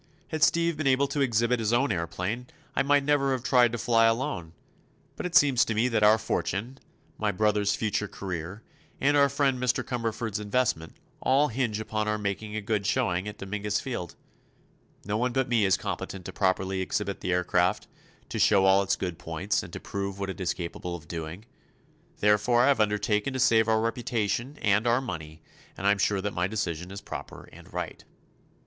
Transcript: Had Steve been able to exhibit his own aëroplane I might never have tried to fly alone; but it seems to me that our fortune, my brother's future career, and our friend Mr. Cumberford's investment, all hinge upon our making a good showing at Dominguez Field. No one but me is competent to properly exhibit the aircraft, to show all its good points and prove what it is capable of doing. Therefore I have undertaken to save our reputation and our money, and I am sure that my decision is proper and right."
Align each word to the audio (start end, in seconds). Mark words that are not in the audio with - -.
Had 0.29 0.41
Steve 0.41 0.77
been 0.77 0.87
able 0.87 1.07
to 1.09 1.21
exhibit 1.21 1.59
his 1.59 1.71
own 1.71 1.91
aëroplane 1.91 2.47
I 2.75 2.81
might 2.81 3.03
never 3.03 3.33
have 3.33 3.43
tried 3.43 3.71
to 3.71 3.77
fly 3.77 4.05
alone; 4.05 4.53
but 5.15 5.27
it 5.27 5.35
seems 5.35 5.63
to 5.65 5.75
me 5.75 5.89
that 5.89 6.01
our 6.01 6.17
fortune, 6.17 6.79
my 7.19 7.31
brother's 7.31 7.75
future 7.75 8.07
career, 8.07 8.63
and 8.99 9.15
our 9.15 9.29
friend 9.29 9.61
Mr. 9.61 9.83
Cumberford's 9.83 10.39
investment, 10.39 10.97
all 11.21 11.49
hinge 11.49 11.79
upon 11.79 12.07
our 12.07 12.17
making 12.17 12.55
a 12.55 12.61
good 12.61 12.87
showing 12.87 13.27
at 13.27 13.37
Dominguez 13.37 13.79
Field. 13.79 14.15
No 15.05 15.17
one 15.17 15.33
but 15.33 15.47
me 15.47 15.65
is 15.65 15.77
competent 15.77 16.25
to 16.25 16.33
properly 16.33 16.81
exhibit 16.81 17.19
the 17.21 17.31
aircraft, 17.31 17.85
to 18.29 18.39
show 18.39 18.65
all 18.65 18.81
its 18.81 18.95
good 18.95 19.19
points 19.19 19.61
and 19.61 19.83
prove 19.83 20.17
what 20.19 20.31
it 20.31 20.41
is 20.41 20.55
capable 20.55 20.95
of 20.95 21.07
doing. 21.07 21.45
Therefore 22.21 22.63
I 22.63 22.69
have 22.69 22.81
undertaken 22.81 23.33
to 23.33 23.39
save 23.39 23.67
our 23.67 23.79
reputation 23.79 24.57
and 24.63 24.87
our 24.87 24.99
money, 24.99 25.43
and 25.77 25.85
I 25.85 25.91
am 25.91 25.99
sure 25.99 26.21
that 26.21 26.33
my 26.33 26.47
decision 26.47 26.89
is 26.89 27.01
proper 27.01 27.47
and 27.53 27.71
right." 27.71 28.03